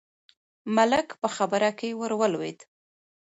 [0.75, 2.59] ملک په خبره کې ور ولوېد: